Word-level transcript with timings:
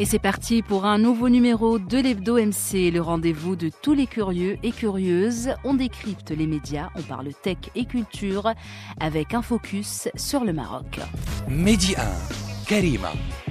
Et 0.00 0.04
c'est 0.04 0.20
parti 0.20 0.62
pour 0.62 0.84
un 0.84 0.96
nouveau 0.96 1.28
numéro 1.28 1.80
de 1.80 1.98
l'Hebdo 1.98 2.36
MC, 2.36 2.92
le 2.92 3.00
rendez-vous 3.00 3.56
de 3.56 3.68
tous 3.82 3.94
les 3.94 4.06
curieux 4.06 4.56
et 4.62 4.70
curieuses. 4.70 5.50
On 5.64 5.74
décrypte 5.74 6.30
les 6.30 6.46
médias, 6.46 6.90
on 6.94 7.02
parle 7.02 7.34
tech 7.42 7.56
et 7.74 7.84
culture 7.84 8.52
avec 9.00 9.34
un 9.34 9.42
focus 9.42 10.08
sur 10.14 10.44
le 10.44 10.52
Maroc. 10.52 11.00
Midi 11.48 11.96
1, 11.96 12.68
Karima, 12.68 13.10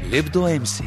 l'Hebdo 0.09 0.43
MC. 0.43 0.85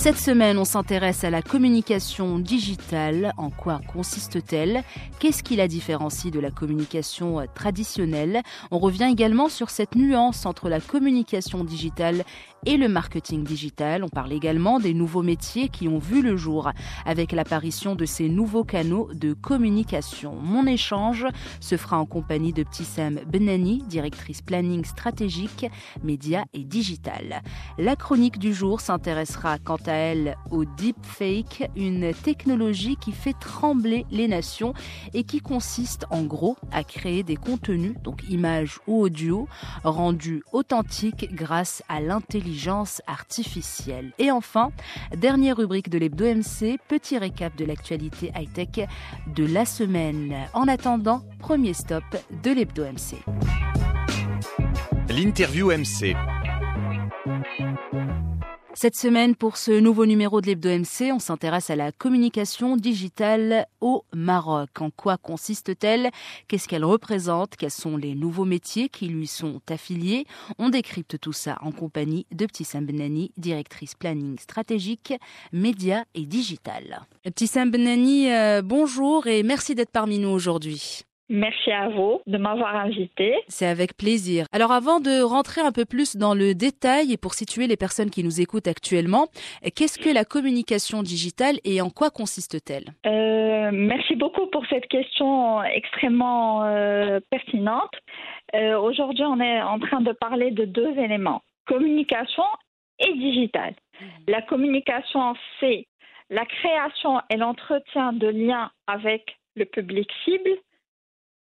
Cette 0.00 0.16
semaine, 0.16 0.56
on 0.56 0.64
s'intéresse 0.64 1.24
à 1.24 1.30
la 1.30 1.42
communication 1.42 2.38
digitale. 2.38 3.34
En 3.36 3.50
quoi 3.50 3.82
consiste-t-elle? 3.92 4.82
Qu'est-ce 5.18 5.42
qui 5.42 5.56
la 5.56 5.68
différencie 5.68 6.32
de 6.32 6.40
la 6.40 6.50
communication 6.50 7.46
traditionnelle? 7.54 8.40
On 8.70 8.78
revient 8.78 9.10
également 9.12 9.50
sur 9.50 9.68
cette 9.68 9.96
nuance 9.96 10.46
entre 10.46 10.70
la 10.70 10.80
communication 10.80 11.64
digitale 11.64 12.24
et 12.64 12.78
le 12.78 12.88
marketing 12.88 13.44
digital. 13.44 14.02
On 14.02 14.08
parle 14.08 14.32
également 14.32 14.80
des 14.80 14.94
nouveaux 14.94 15.22
métiers 15.22 15.68
qui 15.68 15.86
ont 15.86 15.98
vu 15.98 16.22
le 16.22 16.34
jour 16.34 16.70
avec 17.04 17.32
l'apparition 17.32 17.94
de 17.94 18.06
ces 18.06 18.30
nouveaux 18.30 18.64
canaux 18.64 19.10
de 19.12 19.34
communication. 19.34 20.34
Mon 20.34 20.66
échange 20.66 21.26
se 21.60 21.76
fera 21.76 21.98
en 21.98 22.06
compagnie 22.06 22.54
de 22.54 22.64
Sam 22.70 23.20
Benani, 23.26 23.82
directrice 23.86 24.40
planning 24.40 24.86
stratégique, 24.86 25.66
médias 26.02 26.44
et 26.54 26.64
digital. 26.64 27.42
La 27.76 27.96
chronique 27.96 28.38
du 28.38 28.54
jour 28.54 28.80
s'intéressera 28.80 29.58
quant 29.58 29.76
à 29.86 29.89
elle 29.92 30.36
au 30.50 30.64
deepfake, 30.64 31.70
une 31.76 32.12
technologie 32.12 32.96
qui 32.96 33.12
fait 33.12 33.34
trembler 33.38 34.06
les 34.10 34.28
nations 34.28 34.74
et 35.14 35.24
qui 35.24 35.40
consiste 35.40 36.06
en 36.10 36.22
gros 36.22 36.56
à 36.72 36.84
créer 36.84 37.22
des 37.22 37.36
contenus, 37.36 37.94
donc 38.02 38.22
images 38.28 38.78
ou 38.86 39.00
audio, 39.00 39.48
rendus 39.84 40.42
authentiques 40.52 41.34
grâce 41.34 41.82
à 41.88 42.00
l'intelligence 42.00 43.02
artificielle. 43.06 44.12
Et 44.18 44.30
enfin, 44.30 44.72
dernière 45.16 45.56
rubrique 45.56 45.90
de 45.90 45.98
l'Hebdo 45.98 46.24
MC, 46.24 46.78
petit 46.88 47.18
récap 47.18 47.56
de 47.56 47.64
l'actualité 47.64 48.32
high-tech 48.36 48.88
de 49.34 49.44
la 49.44 49.64
semaine. 49.64 50.34
En 50.54 50.68
attendant, 50.68 51.22
premier 51.38 51.74
stop 51.74 52.04
de 52.42 52.50
l'Hebdo 52.50 52.84
MC. 52.84 53.16
L'interview 55.08 55.70
MC. 55.72 56.14
Cette 58.82 58.96
semaine, 58.96 59.36
pour 59.36 59.58
ce 59.58 59.72
nouveau 59.72 60.06
numéro 60.06 60.40
de 60.40 60.46
l'Hebdo 60.46 60.70
MC, 60.70 61.12
on 61.12 61.18
s'intéresse 61.18 61.68
à 61.68 61.76
la 61.76 61.92
communication 61.92 62.78
digitale 62.78 63.66
au 63.82 64.06
Maroc. 64.14 64.70
En 64.80 64.88
quoi 64.88 65.18
consiste-t-elle? 65.18 66.08
Qu'est-ce 66.48 66.66
qu'elle 66.66 66.86
représente? 66.86 67.56
Quels 67.56 67.70
sont 67.70 67.98
les 67.98 68.14
nouveaux 68.14 68.46
métiers 68.46 68.88
qui 68.88 69.08
lui 69.08 69.26
sont 69.26 69.60
affiliés? 69.68 70.24
On 70.58 70.70
décrypte 70.70 71.20
tout 71.20 71.34
ça 71.34 71.58
en 71.60 71.72
compagnie 71.72 72.26
de 72.32 72.46
Sam 72.54 72.86
Benani, 72.86 73.32
directrice 73.36 73.94
planning 73.96 74.38
stratégique, 74.38 75.12
médias 75.52 76.04
et 76.14 76.24
digital. 76.24 77.02
Sam 77.36 77.70
Benani, 77.70 78.32
euh, 78.32 78.62
bonjour 78.64 79.26
et 79.26 79.42
merci 79.42 79.74
d'être 79.74 79.90
parmi 79.90 80.18
nous 80.18 80.30
aujourd'hui. 80.30 81.04
Merci 81.32 81.70
à 81.70 81.88
vous 81.88 82.20
de 82.26 82.38
m'avoir 82.38 82.74
invité. 82.74 83.36
C'est 83.46 83.66
avec 83.66 83.96
plaisir. 83.96 84.46
Alors 84.50 84.72
avant 84.72 84.98
de 84.98 85.22
rentrer 85.22 85.60
un 85.60 85.70
peu 85.70 85.84
plus 85.84 86.16
dans 86.16 86.34
le 86.34 86.54
détail 86.56 87.12
et 87.12 87.16
pour 87.16 87.34
situer 87.34 87.68
les 87.68 87.76
personnes 87.76 88.10
qui 88.10 88.24
nous 88.24 88.40
écoutent 88.40 88.66
actuellement, 88.66 89.28
qu'est-ce 89.76 89.96
que 89.96 90.12
la 90.12 90.24
communication 90.24 91.04
digitale 91.04 91.58
et 91.64 91.80
en 91.80 91.88
quoi 91.88 92.10
consiste-t-elle? 92.10 92.86
Euh, 93.06 93.70
Merci 93.72 94.16
beaucoup 94.16 94.48
pour 94.48 94.66
cette 94.66 94.88
question 94.88 95.62
extrêmement 95.62 96.64
euh, 96.64 97.20
pertinente. 97.30 97.94
Euh, 98.56 98.76
Aujourd'hui, 98.80 99.24
on 99.24 99.38
est 99.38 99.62
en 99.62 99.78
train 99.78 100.00
de 100.00 100.10
parler 100.10 100.50
de 100.50 100.64
deux 100.64 100.98
éléments, 100.98 101.42
communication 101.68 102.42
et 102.98 103.12
digital. 103.14 103.74
Mmh. 104.00 104.04
La 104.26 104.42
communication, 104.42 105.34
c'est 105.60 105.86
la 106.28 106.44
création 106.44 107.20
et 107.30 107.36
l'entretien 107.36 108.12
de 108.12 108.26
liens 108.26 108.72
avec 108.88 109.38
le 109.54 109.64
public 109.64 110.10
cible 110.24 110.50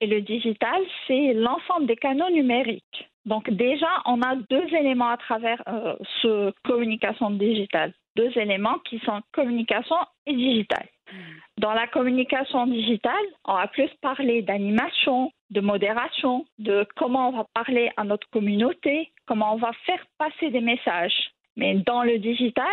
et 0.00 0.06
le 0.06 0.22
digital, 0.22 0.81
c'est 1.06 1.34
l'ensemble 1.34 1.87
des 1.87 1.97
canaux 1.97 2.31
numériques. 2.31 3.11
Donc 3.27 3.50
déjà, 3.50 3.88
on 4.06 4.22
a 4.22 4.34
deux 4.49 4.66
éléments 4.75 5.11
à 5.11 5.19
travers 5.19 5.62
euh, 5.69 5.94
ce 6.22 6.53
communication 6.65 7.31
digitale. 7.31 7.93
Deux 8.16 8.37
éléments 8.37 8.78
qui 8.89 8.99
sont 9.00 9.21
communication 9.33 9.97
et 10.27 10.34
digital. 10.34 10.87
Hmm. 11.12 11.16
Dans 11.59 11.75
la 11.75 11.87
communication 11.87 12.66
digitale, 12.66 13.27
on 13.44 13.55
va 13.55 13.69
plus 13.69 13.91
parler 14.00 14.43
d'animation, 14.43 15.31
de 15.50 15.60
modération, 15.60 16.47
de 16.59 16.87
comment 16.97 17.28
on 17.28 17.37
va 17.37 17.47
parler 17.55 17.91
à 17.97 18.05
notre 18.05 18.28
communauté, 18.31 19.10
comment 19.27 19.55
on 19.55 19.59
va 19.59 19.72
faire 19.84 20.03
passer 20.19 20.50
des 20.50 20.60
messages. 20.62 21.31
Mais 21.56 21.75
dans 21.75 22.03
le 22.03 22.19
digital, 22.19 22.65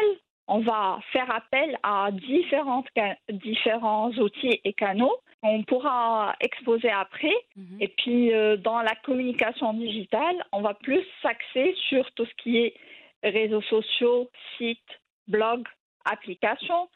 on 0.47 0.59
va 0.59 0.99
faire 1.11 1.29
appel 1.29 1.77
à 1.83 2.09
différentes, 2.11 2.87
différents 3.29 4.11
outils 4.11 4.61
et 4.63 4.73
canaux 4.73 5.17
on 5.43 5.63
pourra 5.63 6.35
exposer 6.39 6.89
après. 6.89 7.33
Mhm. 7.55 7.77
Et 7.79 7.87
puis, 7.89 8.33
euh, 8.33 8.57
dans 8.57 8.81
la 8.81 8.95
communication 9.05 9.73
digitale, 9.73 10.35
on 10.51 10.61
va 10.61 10.73
plus 10.73 11.03
s'axer 11.21 11.75
sur 11.89 12.09
tout 12.11 12.25
ce 12.25 12.43
qui 12.43 12.57
est 12.57 12.73
réseaux 13.23 13.61
sociaux, 13.63 14.29
sites, 14.57 14.79
blogs, 15.27 15.67
applications, 16.05 16.89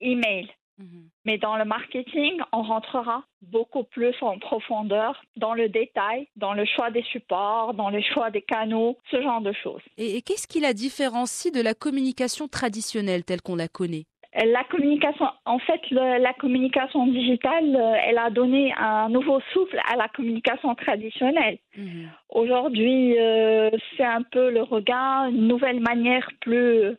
email. 0.00 0.48
Mhm. 0.78 1.08
Mais 1.24 1.38
dans 1.38 1.56
le 1.56 1.64
marketing, 1.64 2.38
on 2.52 2.62
rentrera 2.62 3.24
beaucoup 3.40 3.84
plus 3.84 4.14
en 4.20 4.38
profondeur 4.38 5.22
dans 5.36 5.54
le 5.54 5.70
détail, 5.70 6.28
dans 6.36 6.52
le 6.52 6.66
choix 6.66 6.90
des 6.90 7.02
supports, 7.04 7.72
dans 7.72 7.88
le 7.88 8.02
choix 8.02 8.30
des 8.30 8.42
canaux, 8.42 8.98
ce 9.10 9.22
genre 9.22 9.40
de 9.40 9.52
choses. 9.52 9.80
et 9.96 10.20
qu'est-ce 10.20 10.46
qui 10.46 10.60
la 10.60 10.74
différencie 10.74 11.50
de 11.52 11.62
la 11.62 11.72
communication 11.72 12.46
traditionnelle 12.46 13.24
telle 13.24 13.40
qu'on 13.40 13.56
la 13.56 13.68
connaît? 13.68 14.04
La 14.44 14.64
communication, 14.64 15.26
en 15.46 15.58
fait, 15.58 15.80
la 15.90 16.32
communication 16.34 17.06
digitale, 17.06 17.74
euh, 17.74 17.94
elle 18.04 18.18
a 18.18 18.28
donné 18.30 18.74
un 18.76 19.08
nouveau 19.08 19.40
souffle 19.52 19.80
à 19.90 19.96
la 19.96 20.08
communication 20.08 20.74
traditionnelle. 20.74 21.58
Mhm. 21.76 22.10
Aujourd'hui, 22.30 23.18
euh, 23.18 23.70
c'est 23.96 24.04
un 24.04 24.22
peu 24.22 24.50
le 24.50 24.62
regard, 24.62 25.26
une 25.28 25.48
nouvelle 25.48 25.80
manière 25.80 26.28
plus 26.40 26.96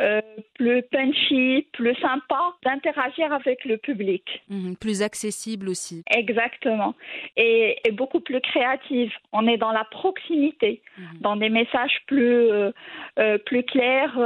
euh, 0.00 0.20
plus 0.54 0.82
punchy, 0.82 1.68
plus 1.72 1.94
sympa 2.00 2.54
d'interagir 2.64 3.32
avec 3.32 3.64
le 3.64 3.76
public. 3.76 4.24
Mhm, 4.48 4.76
plus 4.76 5.02
accessible 5.02 5.68
aussi. 5.68 6.02
Exactement. 6.10 6.94
Et, 7.36 7.76
beaucoup 7.92 8.18
plus 8.18 8.40
créative. 8.40 9.12
On 9.32 9.46
est 9.46 9.56
dans 9.56 9.70
la 9.70 9.84
proximité, 9.84 10.82
mhm. 10.98 11.18
dans 11.20 11.36
des 11.36 11.48
messages 11.48 12.00
plus, 12.08 12.50
euh, 12.50 12.72
euh, 13.20 13.38
plus 13.38 13.62
clairs 13.62 14.18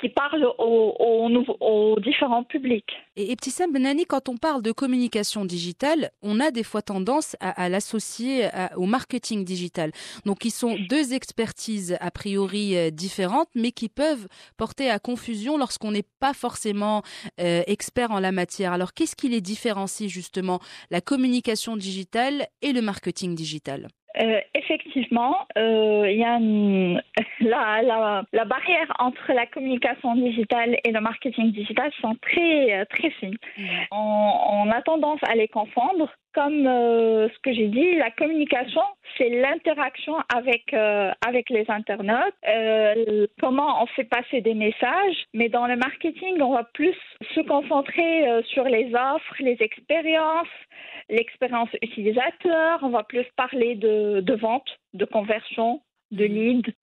qui 0.00 0.10
parlent 0.10 0.46
aux, 0.58 0.94
aux, 1.60 2.00
différents 2.00 2.44
publics. 2.44 2.92
Et, 3.16 3.32
et 3.32 3.36
Petit 3.36 3.50
Sam 3.50 3.72
Benani, 3.72 4.04
quand 4.04 4.28
on 4.28 4.36
parle 4.36 4.60
de 4.60 4.72
communication 4.72 5.46
digitale, 5.46 6.10
on 6.22 6.40
a 6.40 6.50
des 6.50 6.62
fois 6.62 6.82
tendance 6.82 7.36
à, 7.40 7.62
à 7.62 7.70
l'associer 7.70 8.48
au 8.76 8.84
marketing 8.84 9.44
digital. 9.44 9.92
Donc, 10.26 10.44
ils 10.44 10.50
sont 10.50 10.76
deux 10.90 11.14
expertises 11.14 11.96
a 12.00 12.10
priori 12.10 12.92
différentes, 12.92 13.48
mais 13.54 13.72
qui 13.72 13.88
peuvent 13.88 14.28
porter 14.58 14.73
à 14.82 14.98
confusion 14.98 15.56
lorsqu'on 15.56 15.92
n'est 15.92 16.06
pas 16.20 16.32
forcément 16.32 17.02
euh, 17.40 17.62
expert 17.66 18.10
en 18.10 18.20
la 18.20 18.32
matière. 18.32 18.72
Alors 18.72 18.92
qu'est-ce 18.92 19.16
qui 19.16 19.28
les 19.28 19.40
différencie 19.40 20.10
justement, 20.10 20.60
la 20.90 21.00
communication 21.00 21.76
digitale 21.76 22.46
et 22.62 22.72
le 22.72 22.82
marketing 22.82 23.34
digital? 23.34 23.88
Euh, 24.22 24.38
effectivement, 24.54 25.38
euh, 25.58 26.08
il 26.08 26.18
y 26.18 26.24
a 26.24 26.38
la, 27.40 28.22
la, 28.32 28.44
barrière 28.44 28.92
entre 29.00 29.32
la 29.32 29.46
communication 29.46 30.14
digitale 30.14 30.76
et 30.84 30.92
le 30.92 31.00
marketing 31.00 31.50
digital 31.50 31.90
sont 32.00 32.14
très 32.22 32.86
très 32.86 33.10
fines. 33.10 33.36
Mmh. 33.58 33.66
On, 33.90 34.70
a 34.70 34.82
tendance 34.82 35.20
à 35.28 35.34
les 35.34 35.48
confondre. 35.48 36.08
Comme 36.34 36.66
euh, 36.66 37.28
ce 37.28 37.38
que 37.40 37.52
j'ai 37.52 37.68
dit, 37.68 37.94
la 37.96 38.10
communication, 38.10 38.82
c'est 39.16 39.28
l'interaction 39.28 40.16
avec 40.34 40.74
avec 41.26 41.48
les 41.50 41.64
internautes. 41.68 42.34
comment 43.40 43.82
on 43.82 43.86
fait 43.86 44.04
passer 44.04 44.40
des 44.40 44.54
messages, 44.54 45.16
mais 45.32 45.48
dans 45.48 45.66
le 45.66 45.76
marketing, 45.76 46.40
on 46.40 46.54
va 46.54 46.64
plus 46.64 46.96
se 47.34 47.40
concentrer 47.40 48.42
sur 48.52 48.64
les 48.64 48.92
offres, 48.94 49.34
les 49.38 49.56
expériences, 49.60 50.48
l'expérience 51.08 51.68
utilisateur. 51.82 52.80
On 52.82 52.90
va 52.90 53.04
plus 53.04 53.26
parler 53.36 53.76
de 53.76 54.20
de, 54.20 54.34
vente, 54.34 54.68
de 54.94 55.04
conversion, 55.04 55.80
de 56.10 56.26
mhm. 56.26 56.34
lead. 56.34 56.74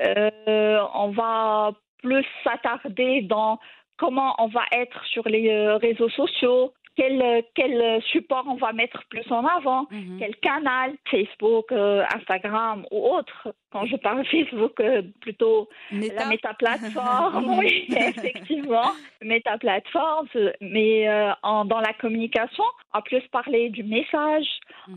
Euh, 0.00 0.80
on 0.94 1.10
va 1.10 1.72
plus 2.02 2.26
s'attarder 2.44 3.22
dans 3.22 3.58
comment 3.96 4.34
on 4.38 4.48
va 4.48 4.64
être 4.72 5.04
sur 5.06 5.28
les 5.28 5.48
euh, 5.48 5.76
réseaux 5.76 6.08
sociaux, 6.10 6.72
quel, 6.96 7.44
quel 7.54 8.02
support 8.02 8.44
on 8.48 8.56
va 8.56 8.72
mettre 8.72 9.02
plus 9.08 9.30
en 9.32 9.44
avant, 9.46 9.86
Mhm. 9.90 10.16
quel 10.18 10.36
canal, 10.36 10.92
Facebook, 11.10 11.72
euh, 11.72 12.04
Instagram 12.14 12.84
ou 12.90 13.06
autre. 13.16 13.54
Quand 13.70 13.86
je 13.86 13.96
parle 13.96 14.24
Facebook, 14.26 14.78
euh, 14.80 15.02
plutôt 15.20 15.68
Meta 15.90 16.14
la 16.24 16.26
métaplateforme, 16.28 17.54
oui, 17.58 17.86
effectivement, 17.96 18.92
métaplateforme, 19.22 20.28
mais 20.60 21.08
euh, 21.08 21.32
en, 21.42 21.64
dans 21.64 21.80
la 21.80 21.92
communication, 21.94 22.64
à 22.92 23.02
plus 23.02 23.22
parler 23.28 23.70
du 23.70 23.82
message, 23.82 24.46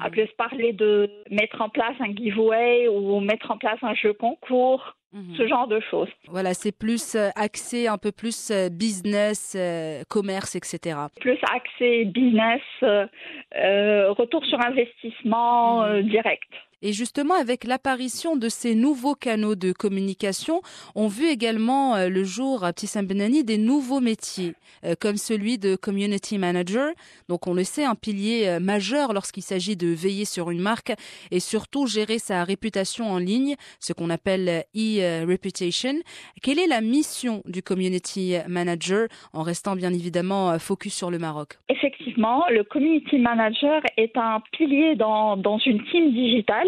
à 0.02 0.06
Mhm. 0.06 0.12
plus 0.12 0.28
parler 0.38 0.74
de 0.74 1.10
mettre 1.30 1.62
en 1.62 1.70
place 1.70 1.96
un 2.00 2.14
giveaway 2.14 2.88
ou 2.88 3.20
mettre 3.20 3.52
en 3.52 3.58
place 3.58 3.80
un 3.82 3.94
jeu 3.96 4.14
concours, 4.14 4.96
Mhm. 5.16 5.36
ce 5.38 5.48
genre 5.48 5.68
de 5.68 5.80
choses. 5.80 6.10
Voilà, 6.28 6.54
c'est 6.54 6.78
plus 6.78 7.16
euh, 7.16 7.30
axé 7.38 7.88
un 7.88 7.98
peu 7.98 8.12
plus 8.12 8.52
euh, 8.52 8.68
business, 8.70 9.56
euh, 9.58 10.04
commerce, 10.10 10.58
etc. 10.58 10.98
Plus 11.22 11.40
axé 11.54 12.04
business, 12.04 12.62
retour 12.82 14.46
sur 14.46 14.60
investissement 14.60 15.84
euh, 15.84 16.02
direct. 16.02 16.50
Et 16.82 16.94
justement, 16.94 17.36
avec 17.36 17.64
l'apparition 17.64 18.36
de 18.36 18.50
ces 18.50 18.76
nouveaux 18.76 19.16
canaux 19.16 19.56
de 19.56 19.72
communication, 19.72 20.62
on 20.94 21.08
vu 21.08 21.28
également 21.28 21.96
euh, 21.96 22.10
le 22.10 22.24
jour 22.24 22.64
à 22.64 22.74
Petit 22.74 22.90
Benani 23.02 23.44
des 23.44 23.58
nouveaux 23.58 24.02
métiers, 24.02 24.54
euh, 24.84 24.96
comme 25.00 25.18
celui 25.18 25.58
de 25.58 25.76
community 25.76 26.38
manager. 26.38 26.92
Donc, 27.30 27.48
on 27.48 27.54
le 27.54 27.64
sait, 27.64 27.86
un 27.86 27.96
pilier 27.96 28.48
euh, 28.48 28.60
majeur 28.60 29.14
lorsqu'il 29.14 29.44
s'agit 29.44 29.76
de 29.76 29.88
veiller 29.88 30.26
sur 30.26 30.52
une 30.52 30.60
marque 30.60 30.94
et 31.32 31.40
surtout 31.40 31.88
gérer 31.88 32.20
sa 32.20 32.44
réputation 32.44 33.10
en 33.10 33.18
ligne, 33.18 33.56
ce 33.80 33.94
qu'on 33.94 34.10
appelle 34.10 34.66
e-reputation. 34.76 35.96
Quelle 36.42 36.60
est 36.60 36.68
la 36.68 36.82
mission 36.82 37.42
du 37.46 37.62
community 37.62 38.36
manager 38.48 39.08
en 39.34 39.44
restant 39.44 39.76
bien 39.76 39.94
évidemment 39.94 40.58
focus 40.60 40.94
sur 40.94 41.12
le 41.12 41.20
Maroc? 41.20 41.58
Effectivement, 41.70 42.44
le 42.50 42.64
community 42.64 43.18
manager 43.18 43.82
est 43.98 44.16
un 44.18 44.42
pilier 44.52 44.96
dans, 44.96 45.38
dans 45.38 45.58
une 45.60 45.84
team 45.86 46.12
digitale. 46.14 46.65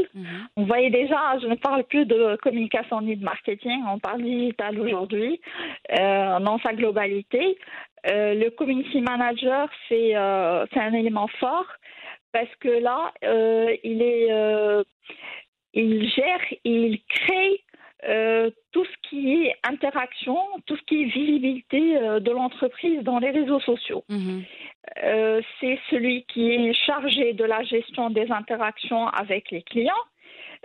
On 0.56 0.64
voyait 0.66 0.90
déjà, 0.90 1.38
je 1.42 1.48
ne 1.48 1.56
parle 1.56 1.84
plus 1.84 2.06
de 2.06 2.38
communication 2.42 3.02
ni 3.02 3.16
de 3.16 3.24
marketing, 3.24 3.82
on 3.90 4.00
parle 4.00 4.22
digital 4.22 4.80
aujourd'hui 4.80 5.42
euh, 5.92 6.40
dans 6.40 6.60
sa 6.60 6.74
globalité. 6.74 7.58
Euh, 8.10 8.34
le 8.36 8.50
community 8.52 9.02
manager, 9.02 9.70
c'est 9.90 10.16
euh, 10.16 10.66
c'est 10.72 10.80
un 10.80 10.94
élément 10.94 11.28
fort 11.40 11.68
parce 12.32 12.54
que 12.60 12.70
là, 12.70 13.12
il 13.84 14.02
est, 14.02 14.30
il 15.74 16.10
gère, 16.10 16.42
il 16.64 17.02
crée 17.10 17.62
euh, 18.04 18.52
tout 18.72 18.86
ce 18.86 19.10
qui 19.10 19.46
est 19.46 19.56
interaction, 19.68 20.38
tout 20.68 20.78
ce 20.78 20.82
qui 20.84 21.02
est 21.02 21.06
visibilité 21.06 21.98
euh, 21.98 22.20
de 22.20 22.30
l'entreprise 22.30 23.02
dans 23.02 23.18
les 23.18 23.32
réseaux 23.32 23.60
sociaux. 23.60 24.04
Mhm. 24.10 24.44
Euh, 25.04 25.42
c'est 25.60 25.80
celui 25.90 26.24
qui 26.26 26.52
est 26.52 26.74
chargé 26.74 27.34
de 27.34 27.44
la 27.44 27.64
gestion 27.64 28.12
des 28.12 28.32
interactions 28.32 29.08
avec 29.08 29.52
les 29.52 29.64
clients, 29.64 29.94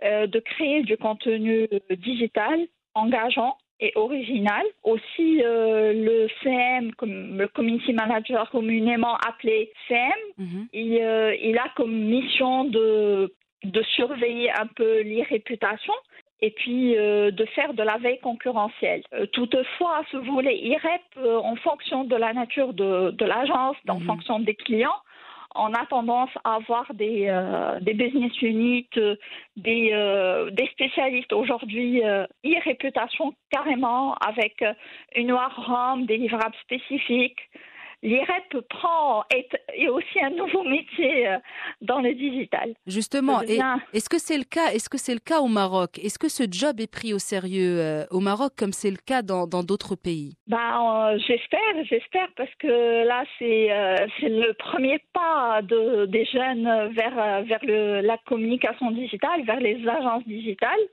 de 0.02 0.38
créer 0.40 0.82
du 0.82 0.96
contenu 0.96 1.68
digital 1.90 2.58
engageant 2.94 3.56
et 3.78 3.92
original. 3.94 4.64
Aussi, 4.82 5.42
le 5.42 6.28
CM, 6.42 6.92
comme 6.94 7.38
le 7.38 7.46
Community 7.48 7.92
Manager 7.92 8.50
communément 8.50 9.16
appelé 9.16 9.72
CM, 9.88 10.12
Mhm. 10.38 10.66
il, 10.72 11.38
il 11.42 11.58
a 11.58 11.68
comme 11.76 11.92
mission 11.92 12.64
de, 12.64 13.32
de 13.64 13.82
surveiller 13.82 14.50
un 14.50 14.66
peu 14.66 15.02
les 15.02 15.22
réputations 15.22 15.94
et 16.42 16.50
puis 16.50 16.96
euh, 16.98 17.30
de 17.30 17.44
faire 17.46 17.72
de 17.72 17.82
la 17.82 17.96
veille 17.98 18.18
concurrentielle. 18.18 19.04
Euh, 19.14 19.26
toutefois, 19.26 20.02
ce 20.10 20.16
volet 20.16 20.58
IREP, 20.58 21.02
euh, 21.18 21.38
en 21.38 21.54
fonction 21.56 22.02
de 22.04 22.16
la 22.16 22.32
nature 22.32 22.74
de, 22.74 23.12
de 23.12 23.24
l'agence, 23.24 23.76
en 23.88 24.00
Mhm. 24.00 24.06
fonction 24.06 24.40
des 24.40 24.56
clients, 24.56 25.00
on 25.54 25.72
a 25.74 25.86
tendance 25.86 26.30
à 26.44 26.54
avoir 26.54 26.86
des, 26.94 27.30
des 27.82 27.92
business 27.92 28.32
units, 28.40 28.88
des, 29.58 30.48
des 30.50 30.66
spécialistes 30.68 31.34
aujourd'hui 31.34 32.00
e-réputation 32.00 33.34
carrément 33.50 34.14
avec 34.14 34.64
une 35.14 35.30
war 35.30 35.54
home, 35.68 36.06
des 36.06 36.16
livrables 36.16 36.56
spécifiques. 36.62 37.50
L'IREP 38.02 38.56
prend 38.68 39.22
est, 39.34 39.48
est 39.74 39.88
aussi 39.88 40.20
un 40.20 40.30
nouveau 40.30 40.64
métier 40.64 41.28
euh, 41.28 41.36
dans 41.80 42.00
le 42.00 42.12
digital. 42.14 42.74
Justement, 42.86 43.40
devient- 43.40 43.76
est-ce 43.92 44.08
que 44.08 44.18
c'est 44.18 44.36
le 44.38 44.44
cas 44.44 44.72
Est-ce 44.72 44.88
que 44.88 44.98
c'est 44.98 45.14
le 45.14 45.20
cas 45.20 45.38
au 45.40 45.46
Maroc? 45.46 45.98
Est-ce 45.98 46.18
que 46.18 46.28
ce 46.28 46.42
job 46.50 46.80
est 46.80 46.90
pris 46.90 47.14
au 47.14 47.18
sérieux 47.18 47.78
euh, 47.78 48.04
au 48.10 48.18
Maroc 48.20 48.52
comme 48.58 48.72
c'est 48.72 48.90
le 48.90 48.96
cas 48.96 49.22
dans 49.22 49.46
dans 49.46 49.62
d'autres 49.62 49.94
pays? 49.94 50.34
Ben, 50.48 50.58
euh, 50.58 51.18
j'espère, 51.26 51.60
j'espère, 51.84 52.28
parce 52.36 52.52
que 52.58 53.04
là, 53.06 53.24
c'est 53.38 53.70
euh, 53.72 53.96
c'est 54.18 54.28
le 54.28 54.52
premier 54.54 54.98
pas 55.12 55.60
de, 55.62 56.06
des 56.06 56.24
jeunes 56.24 56.64
vers, 56.92 57.42
vers 57.44 57.60
le, 57.62 58.00
la 58.00 58.18
communication 58.26 58.90
digitale, 58.90 59.44
vers 59.44 59.60
les 59.60 59.76
agences 59.88 60.26
digitales. 60.26 60.86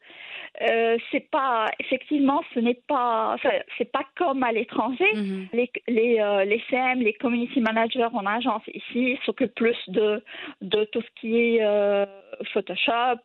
Euh, 0.61 0.97
c'est 1.11 1.29
pas, 1.31 1.67
effectivement, 1.79 2.43
ce 2.53 2.59
n'est 2.59 2.81
pas, 2.87 3.37
c'est 3.77 3.91
pas 3.91 4.03
comme 4.17 4.43
à 4.43 4.51
l'étranger. 4.51 5.07
Mhm. 5.13 5.47
Les, 5.53 5.71
les, 5.87 6.19
euh, 6.19 6.43
les 6.43 6.61
CM, 6.69 6.99
les 6.99 7.13
community 7.13 7.61
managers 7.61 8.07
en 8.11 8.25
agence 8.25 8.63
ici 8.73 9.17
s'occupent 9.25 9.55
plus 9.55 9.77
de, 9.87 10.21
de 10.61 10.83
tout 10.85 11.01
ce 11.01 11.21
qui 11.21 11.37
est 11.37 11.59
euh, 11.63 12.05
Photoshop, 12.53 13.19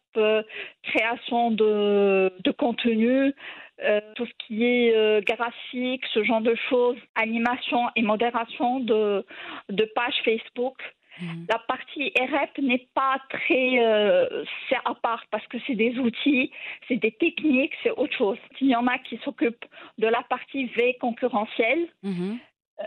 création 0.82 1.50
de, 1.50 2.32
de 2.44 2.50
contenu, 2.52 3.32
tout 4.14 4.26
ce 4.26 4.32
qui 4.46 4.64
est 4.64 5.26
graphique, 5.26 6.04
ce 6.12 6.22
genre 6.22 6.40
de 6.40 6.54
choses, 6.69 6.96
animation 7.16 7.88
et 7.96 8.02
modération 8.02 8.81
de, 8.81 9.25
de 9.70 9.84
pages 9.96 10.20
Facebook. 10.25 10.76
Mhm. 11.20 11.46
La 11.49 11.58
partie 11.61 12.12
REP 12.19 12.58
n'est 12.58 12.88
pas 12.94 13.16
très 13.31 13.78
euh, 13.78 14.44
c'est 14.69 14.76
à 14.84 14.94
part 14.94 15.25
parce 15.31 15.46
que 15.46 15.58
c'est 15.66 15.75
des 15.76 15.96
outils, 15.99 16.50
c'est 16.88 16.96
des 16.96 17.12
techniques, 17.12 17.72
c'est 17.82 17.90
autre 17.93 18.16
chose. 18.16 18.38
Il 18.61 18.69
y 18.69 18.76
en 18.76 18.87
a 18.87 18.99
qui 18.99 19.16
s'occupent 19.19 19.64
de 19.99 20.06
la 20.08 20.22
partie 20.22 20.66
veille 20.66 20.99
concurrentielle, 20.99 21.87
Mhm. 22.02 22.38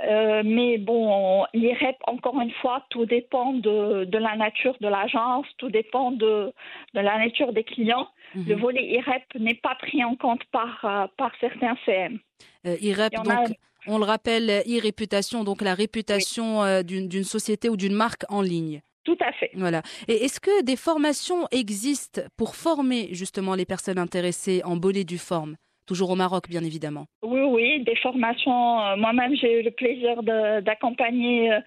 euh, 0.06 0.42
mais 0.44 0.78
bon, 0.78 1.46
l'IREP, 1.54 1.96
encore 2.08 2.40
une 2.42 2.52
fois, 2.52 2.86
tout 2.90 3.06
dépend 3.06 3.54
de, 3.54 4.04
de 4.04 4.18
la 4.18 4.36
nature 4.36 4.76
de 4.82 4.88
l'agence, 4.90 5.46
tout 5.58 5.70
dépend 5.70 6.12
de, 6.12 6.52
de 6.94 7.00
la 7.00 7.18
nature 7.18 7.54
des 7.54 7.64
clients. 7.64 8.10
Le 8.36 8.56
Mhm. 8.56 8.62
volet 8.62 8.86
IREP 8.86 9.36
n'est 9.40 9.54
pas 9.68 9.76
pris 9.76 10.04
en 10.04 10.16
compte 10.16 10.44
par, 10.52 10.84
euh, 10.84 11.08
par 11.18 11.32
certains 11.40 11.78
CM. 11.86 12.20
Euh, 12.66 12.76
IREP, 12.82 13.18
en 13.18 13.30
a- 13.30 13.48
donc 13.48 13.58
on 13.88 13.98
le 13.98 14.06
rappelle, 14.06 14.64
e-réputation, 14.68 15.44
donc 15.44 15.62
la 15.62 15.74
réputation 15.74 16.64
euh, 16.64 16.84
d'une 16.84 17.08
d'une 17.08 17.24
société 17.24 17.70
ou 17.70 17.78
d'une 17.78 17.94
marque 17.94 18.24
en 18.30 18.42
ligne. 18.42 18.82
Tout 19.04 19.18
à 19.22 19.32
fait. 19.32 19.52
Voilà. 19.54 19.84
Et 20.10 20.26
est-ce 20.26 20.40
que 20.42 20.64
des 20.64 20.76
formations 20.76 21.48
existent 21.52 22.22
pour 22.36 22.56
former 22.56 23.10
justement 23.14 23.56
les 23.56 23.66
personnes 23.66 23.98
intéressées 23.98 24.62
en 24.66 24.76
bolée 24.76 25.06
du 25.06 25.18
forme? 25.18 25.56
Toujours 25.88 26.10
au 26.10 26.16
Maroc, 26.16 26.50
bien 26.50 26.64
évidemment. 26.66 27.06
Oui, 27.24 27.40
oui, 27.42 27.84
des 27.86 27.96
formations. 27.96 28.82
Euh, 28.82 28.98
Moi-même, 28.98 29.34
j'ai 29.38 29.62
eu 29.62 29.64
le 29.64 29.72
plaisir 29.72 30.22
d'accompagner 30.62 31.54
euh, 31.54 31.60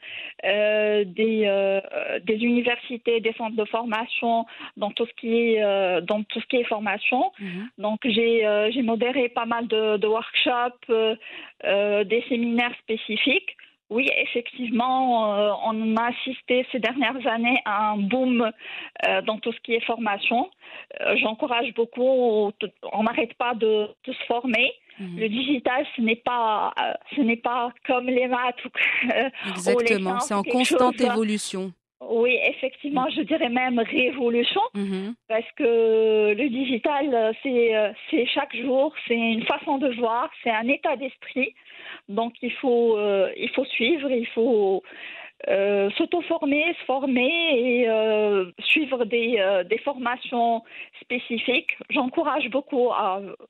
euh, 0.45 1.05
des, 1.07 1.81
des 2.25 2.45
universités, 2.45 3.21
des 3.21 3.33
centres 3.33 3.57
de 3.57 3.65
formation 3.65 4.45
dans 4.77 4.91
tout 4.91 5.07
ce 5.07 5.15
qui 5.19 5.35
est, 5.35 6.03
dans 6.03 6.23
tout 6.25 6.39
ce 6.39 6.47
qui 6.47 6.57
est 6.57 6.65
formation. 6.65 7.33
Mhm. 7.41 7.69
Donc, 7.79 8.01
j'ai 8.05 8.83
modéré 8.83 9.31
pas 9.31 9.47
mal 9.47 9.67
de, 9.69 9.97
de 9.97 10.07
workshops, 10.07 10.87
des 11.65 12.25
séminaires 12.29 12.75
spécifiques. 12.83 13.57
Oui, 13.91 14.09
effectivement, 14.19 15.35
euh, 15.35 15.51
on 15.65 15.97
a 15.97 16.11
assisté 16.11 16.65
ces 16.71 16.79
dernières 16.79 17.27
années 17.27 17.61
à 17.65 17.91
un 17.91 17.97
boom 17.97 18.51
euh, 19.07 19.23
dans 19.23 19.39
tout 19.39 19.53
ce 19.53 19.59
qui 19.61 19.75
est 19.75 19.85
formation. 19.85 20.49
Euh, 21.01 21.17
J'encourage 21.17 21.75
beaucoup, 21.75 22.53
on 22.93 23.03
n'arrête 23.03 23.35
pas 23.35 23.55
de, 23.55 23.89
de 24.07 24.13
se 24.13 24.25
former. 24.27 24.73
Mhm. 25.01 25.19
Le 25.19 25.29
digital, 25.29 25.85
ce 25.97 26.03
n'est 26.03 26.15
pas, 26.17 26.73
ce 27.17 27.21
n'est 27.21 27.37
pas 27.37 27.73
comme 27.87 28.07
les 28.07 28.29
maths 28.29 28.65
ou, 28.65 28.69
Exactement. 29.49 30.21
C'est 30.21 30.35
en 30.35 30.43
constante 30.43 30.97
chose- 30.99 31.07
évolution. 31.11 31.73
Oui, 32.09 32.39
effectivement, 32.49 33.09
je 33.11 33.21
dirais 33.23 33.51
même 33.51 33.79
révolution 33.79 34.63
Mhm. 34.75 35.15
parce 35.29 35.51
que 35.57 36.35
le 36.35 36.49
digital, 36.49 37.15
euh, 37.15 37.33
c'est 37.43 37.73
c'est 38.11 38.27
chaque 38.27 38.57
jour, 38.57 38.95
c'est 39.07 39.17
une 39.19 39.45
façon 39.45 39.77
de 39.79 39.89
voir, 39.95 40.31
c'est 40.43 40.51
un 40.51 40.67
état 40.69 40.97
d'esprit. 40.97 41.55
Donc 42.09 42.33
il 42.43 42.53
faut 42.53 42.97
euh, 42.97 43.31
il 43.37 43.51
faut 43.51 43.67
suivre, 43.67 44.11
il 44.11 44.27
faut 44.29 44.83
euh, 45.49 45.89
s'auto-former, 45.97 46.75
se 46.79 46.85
former 46.85 47.31
et 47.57 47.89
euh, 47.89 48.51
suivre 48.59 49.07
des, 49.07 49.37
euh, 49.39 49.65
des 49.65 49.79
formations 49.79 50.63
spécifiques. 51.01 51.79
J'encourage 51.89 52.51
beaucoup 52.51 52.89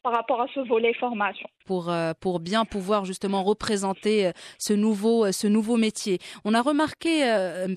par 0.02 0.12
rapport 0.12 0.40
à 0.40 0.46
ce 0.54 0.60
volet 0.60 0.94
formation. 0.94 1.48
pour, 1.66 1.92
pour 2.20 2.40
bien 2.40 2.64
pouvoir 2.64 3.04
justement 3.04 3.42
représenter 3.42 4.30
ce 4.58 4.72
nouveau, 4.72 5.30
ce 5.32 5.46
nouveau 5.46 5.76
métier. 5.76 6.18
On 6.44 6.54
a 6.54 6.62
remarqué, 6.62 7.22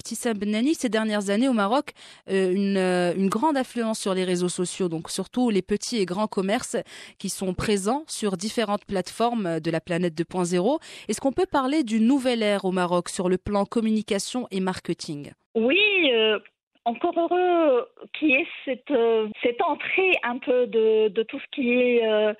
Petit 0.03 0.17
Benani, 0.33 0.75
ces 0.75 0.89
dernières 0.89 1.29
années 1.29 1.47
au 1.47 1.53
Maroc, 1.53 1.93
une, 2.27 2.77
une 2.77 3.29
grande 3.29 3.57
affluence 3.57 3.99
sur 3.99 4.13
les 4.13 4.23
réseaux 4.23 4.49
sociaux, 4.49 4.89
donc 4.89 5.09
surtout 5.09 5.49
les 5.49 5.61
petits 5.61 5.97
et 5.97 6.05
grands 6.05 6.27
commerces 6.27 6.77
qui 7.17 7.29
sont 7.29 7.53
présents 7.53 8.03
sur 8.07 8.37
différentes 8.37 8.85
plateformes 8.85 9.59
de 9.59 9.71
la 9.71 9.81
planète 9.81 10.15
2.0. 10.15 10.79
Est-ce 11.07 11.21
qu'on 11.21 11.31
peut 11.31 11.47
parler 11.49 11.83
d'une 11.83 12.05
nouvelle 12.05 12.43
ère 12.43 12.65
au 12.65 12.71
Maroc 12.71 13.09
sur 13.09 13.29
le 13.29 13.37
plan 13.37 13.65
communication? 13.65 14.02
Communication 14.03 14.47
et 14.51 14.59
marketing. 14.59 15.31
Oui, 15.55 16.11
euh, 16.11 16.39
encore 16.85 17.17
heureux 17.17 17.87
qu'il 18.13 18.29
y 18.29 18.33
ait 18.33 18.47
cette, 18.65 18.91
euh, 18.91 19.29
cette 19.41 19.61
entrée 19.61 20.13
un 20.23 20.37
peu 20.37 20.67
de, 20.67 21.07
de 21.09 21.23
tout 21.23 21.39
ce 21.39 21.45
qui 21.51 21.71
est 21.71 22.05
euh, 22.05 22.33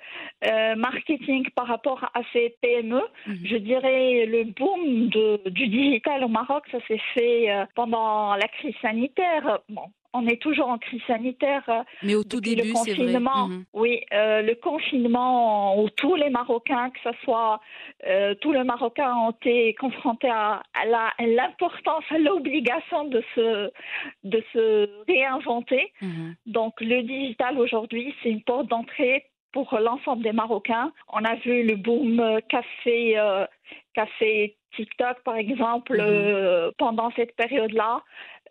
marketing 0.76 1.48
par 1.54 1.66
rapport 1.66 2.04
à 2.14 2.20
ces 2.32 2.56
PME. 2.60 3.00
Mhm. 3.26 3.38
Je 3.44 3.56
dirais 3.56 4.26
le 4.26 4.44
boom 4.44 5.08
de, 5.08 5.40
du 5.48 5.68
digital 5.68 6.24
au 6.24 6.28
Maroc, 6.28 6.64
ça 6.70 6.78
s'est 6.86 7.00
fait 7.14 7.48
pendant 7.74 8.34
la 8.34 8.48
crise 8.48 8.74
sanitaire. 8.82 9.60
Bon, 9.68 9.86
on 10.14 10.26
est 10.28 10.40
toujours 10.40 10.68
en 10.68 10.78
crise 10.78 11.02
sanitaire. 11.06 11.62
euh, 11.68 11.82
Mais 12.02 12.14
au 12.14 12.24
tout 12.24 12.40
début, 12.40 12.62
le 12.62 12.72
vrai. 12.72 12.72
confinement, 12.84 13.48
Mhm. 13.48 13.64
oui, 13.74 14.00
euh, 14.12 14.42
le 14.42 14.54
confinement 14.54 15.78
où 15.82 15.90
tous 15.90 16.14
les 16.14 16.30
Marocains, 16.30 16.90
que 16.90 17.00
ce 17.04 17.10
soit 17.24 17.60
euh, 18.06 18.34
tous 18.40 18.52
les 18.52 18.64
Marocains 18.64 19.14
ont 19.14 19.30
été 19.32 19.74
confrontés 19.74 20.30
à, 20.30 20.62
l'importance, 21.20 22.04
à 22.10 22.18
l'obligation 22.18 23.04
de 23.04 23.22
se, 23.34 23.70
de 24.24 24.42
se 24.52 24.88
réinventer. 25.06 25.92
Mhm. 26.00 26.34
Donc 26.46 26.80
le 26.80 27.02
digital 27.02 27.58
aujourd'hui, 27.58 28.14
c'est 28.22 28.30
une 28.30 28.42
porte 28.42 28.68
d'entrée 28.68 29.26
pour 29.52 29.76
l'ensemble 29.78 30.22
des 30.22 30.32
Marocains. 30.32 30.92
On 31.12 31.24
a 31.24 31.34
vu 31.36 31.62
le 31.64 31.76
boom 31.76 32.18
euh, 32.20 32.40
café, 32.48 33.18
euh, 33.18 33.46
café 33.94 34.56
TikTok, 34.76 35.22
par 35.24 35.36
exemple, 35.36 35.96
Mhm. 35.96 36.72
pendant 36.78 37.10
cette 37.12 37.36
période-là. 37.36 38.02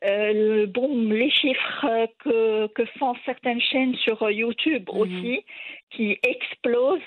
Euh, 0.05 0.33
le 0.33 0.65
boom, 0.65 1.12
les 1.13 1.29
chiffres 1.29 1.86
que, 2.19 2.67
que 2.67 2.86
font 3.00 3.13
certaines 3.25 3.62
chaînes 3.62 3.95
sur 3.95 4.29
YouTube 4.29 4.89
Mhm. 4.93 5.00
aussi, 5.01 5.45
qui 5.91 6.17
explosent. 6.27 7.00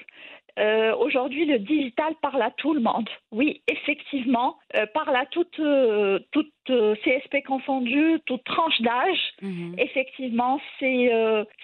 Euh, 0.59 0.95
Aujourd'hui, 0.97 1.45
le 1.45 1.59
digital 1.59 2.15
parle 2.23 2.41
à 2.41 2.51
tout 2.51 2.73
le 2.73 2.81
monde. 2.81 3.09
Oui, 3.31 3.61
effectivement, 3.69 4.57
euh, 4.75 4.87
parle 4.87 5.15
à 5.15 5.27
toutes, 5.27 5.61
euh, 5.61 6.19
toutes 6.33 6.51
euh, 6.71 6.95
CSP 7.05 7.43
confondues, 7.47 8.19
toute 8.25 8.43
tranche 8.45 8.81
d'âge. 8.81 9.35
Mhm. 9.43 9.75
Effectivement, 9.79 10.59
c'est 10.79 11.11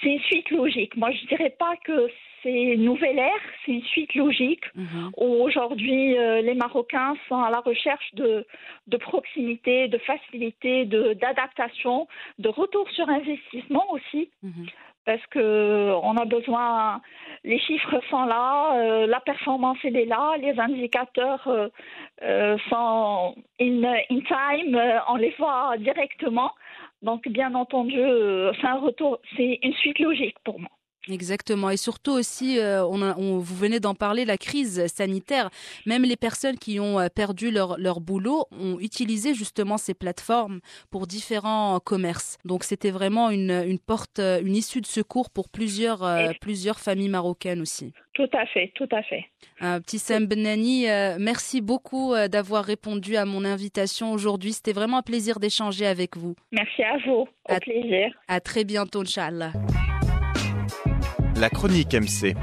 c'est 0.02 0.10
une 0.10 0.20
suite 0.20 0.50
logique. 0.50 0.94
Moi, 0.96 1.10
je 1.12 1.26
dirais 1.26 1.54
pas 1.58 1.74
que 1.84 2.08
c'est 2.42 2.52
une 2.52 2.84
nouvelle 2.84 3.18
ère, 3.18 3.42
c'est 3.64 3.72
une 3.72 3.84
suite 3.84 4.14
logique 4.14 4.64
Mhm. 4.74 5.10
où 5.16 5.26
aujourd'hui 5.42 6.16
euh, 6.18 6.40
les 6.42 6.54
Marocains 6.54 7.14
sont 7.28 7.40
à 7.42 7.50
la 7.50 7.60
recherche 7.60 8.14
de, 8.14 8.46
de 8.88 8.96
proximité, 8.96 9.88
de 9.88 9.98
facilité, 9.98 10.84
de 10.84 11.12
d'adaptation, 11.14 12.08
de 12.38 12.48
retour 12.48 12.88
sur 12.90 13.08
investissement 13.08 13.86
aussi 13.92 14.30
Mhm. 14.42 14.66
parce 15.04 15.24
que 15.28 15.92
on 16.02 16.16
a 16.16 16.24
besoin. 16.24 17.00
Les 17.44 17.58
chiffres 17.58 18.00
sont 18.10 18.24
là, 18.24 18.76
euh, 18.76 19.06
la 19.06 19.20
performance 19.20 19.78
elle 19.84 19.96
est 19.96 20.04
là, 20.04 20.36
les 20.38 20.58
indicateurs 20.60 21.44
euh, 22.22 22.56
sont 22.70 23.34
in, 23.60 23.82
in 24.10 24.20
time, 24.20 24.80
on 25.08 25.16
les 25.16 25.34
voit 25.38 25.76
directement. 25.78 26.52
Donc 27.02 27.26
bien 27.28 27.52
entendu, 27.54 27.98
c'est 28.60 28.66
un 28.66 28.78
retour, 28.78 29.18
c'est 29.36 29.58
une 29.62 29.74
suite 29.74 29.98
logique 29.98 30.36
pour 30.44 30.60
moi. 30.60 30.70
Exactement. 31.08 31.70
Et 31.70 31.76
surtout 31.76 32.12
aussi, 32.12 32.58
euh, 32.58 32.84
on 32.86 33.02
a- 33.02 33.16
on- 33.18 33.38
vous 33.38 33.56
venez 33.56 33.80
d'en 33.80 33.94
parler, 33.94 34.24
la 34.24 34.38
crise 34.38 34.86
sanitaire. 34.86 35.50
Même 35.84 36.04
les 36.04 36.16
personnes 36.16 36.58
qui 36.58 36.78
ont 36.78 37.00
euh, 37.00 37.08
perdu 37.08 37.50
leur, 37.50 37.76
leur 37.78 38.00
boulot 38.00 38.44
ont 38.52 38.78
utilisé 38.78 39.34
justement 39.34 39.78
ces 39.78 39.94
plateformes 39.94 40.60
pour 40.90 41.06
différents 41.08 41.80
commerces. 41.80 42.38
Donc 42.44 42.62
c'était 42.64 42.90
vraiment 42.92 43.30
une, 43.30 43.50
une 43.66 43.78
porte, 43.80 44.20
euh, 44.20 44.40
une 44.42 44.54
issue 44.54 44.80
de 44.80 44.86
secours 44.86 45.30
pour 45.30 45.48
plusieurs, 45.48 46.04
euh, 46.04 46.30
plusieurs 46.40 46.78
familles 46.78 47.08
marocaines 47.08 47.60
aussi. 47.60 47.92
Tout 48.14 48.28
à 48.34 48.46
fait, 48.46 48.70
tout 48.74 48.88
à 48.92 49.02
fait. 49.02 49.24
Un 49.60 49.80
petit 49.80 49.98
Sam 49.98 50.26
Benani, 50.26 50.88
euh, 50.88 51.16
merci 51.18 51.60
beaucoup 51.62 52.14
euh, 52.14 52.28
d'avoir 52.28 52.64
répondu 52.64 53.16
à 53.16 53.24
mon 53.24 53.44
invitation 53.44 54.12
aujourd'hui. 54.12 54.52
C'était 54.52 54.72
vraiment 54.72 54.98
un 54.98 55.02
plaisir 55.02 55.40
d'échanger 55.40 55.86
avec 55.86 56.16
vous. 56.16 56.34
Merci 56.52 56.82
à 56.82 56.98
vous, 57.06 57.22
au 57.22 57.26
À- 57.48 57.58
plaisir. 57.58 58.12
À 58.28 58.40
très 58.40 58.64
bientôt, 58.64 59.00
Inch'Allah. 59.00 59.52
La 61.42 61.50
chronique 61.50 61.92
MC. 61.94 62.36